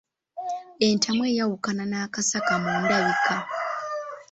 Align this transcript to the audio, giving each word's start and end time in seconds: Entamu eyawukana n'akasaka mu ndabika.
Entamu 0.87 1.21
eyawukana 1.31 1.83
n'akasaka 1.91 2.53
mu 2.63 2.71
ndabika. 2.81 3.35